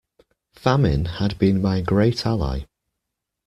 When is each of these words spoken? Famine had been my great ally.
Famine 0.53 1.05
had 1.05 1.37
been 1.37 1.61
my 1.61 1.79
great 1.81 2.25
ally. 2.25 2.63